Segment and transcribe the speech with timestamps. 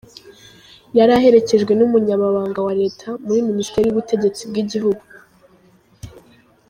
[0.97, 5.03] Yari aherekejwe n’umunyamabanga wa Leta muri Minisiteri y’ubutegetsi bw’igihugu,